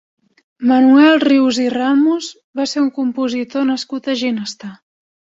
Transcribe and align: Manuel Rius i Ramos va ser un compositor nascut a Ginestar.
Manuel 0.71 1.19
Rius 1.25 1.59
i 1.65 1.67
Ramos 1.77 2.31
va 2.61 2.69
ser 2.75 2.83
un 2.87 2.91
compositor 2.99 3.71
nascut 3.75 4.15
a 4.17 4.21
Ginestar. 4.27 4.77